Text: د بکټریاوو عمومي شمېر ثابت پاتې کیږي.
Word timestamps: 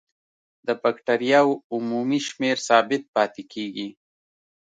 د 0.67 0.69
بکټریاوو 0.81 1.61
عمومي 1.73 2.19
شمېر 2.27 2.57
ثابت 2.67 3.03
پاتې 3.15 3.43
کیږي. 3.53 3.89